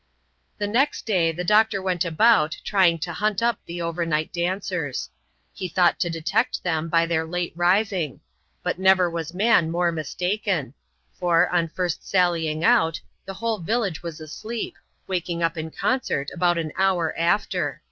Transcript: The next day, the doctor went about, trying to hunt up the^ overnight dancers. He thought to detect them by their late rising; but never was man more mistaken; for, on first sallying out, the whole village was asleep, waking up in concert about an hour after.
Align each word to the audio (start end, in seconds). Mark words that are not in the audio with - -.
The 0.57 0.65
next 0.65 1.05
day, 1.05 1.31
the 1.31 1.43
doctor 1.43 1.79
went 1.79 2.03
about, 2.03 2.57
trying 2.63 2.97
to 3.01 3.13
hunt 3.13 3.43
up 3.43 3.59
the^ 3.69 3.81
overnight 3.81 4.33
dancers. 4.33 5.11
He 5.53 5.67
thought 5.69 5.99
to 5.99 6.09
detect 6.09 6.63
them 6.63 6.89
by 6.89 7.05
their 7.05 7.23
late 7.23 7.53
rising; 7.55 8.19
but 8.63 8.79
never 8.79 9.11
was 9.11 9.35
man 9.35 9.69
more 9.69 9.91
mistaken; 9.91 10.73
for, 11.19 11.47
on 11.51 11.67
first 11.67 12.09
sallying 12.09 12.63
out, 12.63 12.99
the 13.25 13.35
whole 13.35 13.59
village 13.59 14.01
was 14.01 14.19
asleep, 14.19 14.75
waking 15.05 15.43
up 15.43 15.55
in 15.55 15.69
concert 15.69 16.29
about 16.33 16.57
an 16.57 16.71
hour 16.79 17.15
after. 17.15 17.79